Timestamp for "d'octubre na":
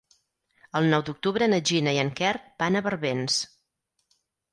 1.09-1.59